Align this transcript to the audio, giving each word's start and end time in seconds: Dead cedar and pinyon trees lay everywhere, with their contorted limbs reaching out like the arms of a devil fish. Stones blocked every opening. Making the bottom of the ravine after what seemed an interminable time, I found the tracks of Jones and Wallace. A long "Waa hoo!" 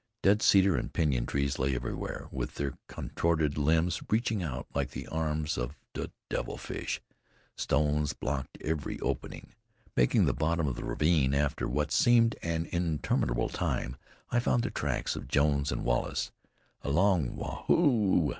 Dead 0.23 0.41
cedar 0.41 0.75
and 0.75 0.93
pinyon 0.93 1.27
trees 1.27 1.59
lay 1.59 1.75
everywhere, 1.75 2.27
with 2.31 2.55
their 2.55 2.73
contorted 2.87 3.55
limbs 3.55 4.01
reaching 4.09 4.41
out 4.41 4.65
like 4.73 4.89
the 4.89 5.05
arms 5.05 5.59
of 5.59 5.75
a 5.93 6.09
devil 6.27 6.57
fish. 6.57 6.99
Stones 7.55 8.13
blocked 8.13 8.57
every 8.61 8.99
opening. 9.01 9.53
Making 9.95 10.25
the 10.25 10.33
bottom 10.33 10.67
of 10.67 10.75
the 10.75 10.83
ravine 10.83 11.35
after 11.35 11.67
what 11.69 11.91
seemed 11.91 12.35
an 12.41 12.65
interminable 12.71 13.49
time, 13.49 13.95
I 14.31 14.39
found 14.39 14.63
the 14.63 14.71
tracks 14.71 15.15
of 15.15 15.27
Jones 15.27 15.71
and 15.71 15.83
Wallace. 15.85 16.31
A 16.81 16.89
long 16.89 17.35
"Waa 17.35 17.65
hoo!" 17.67 18.27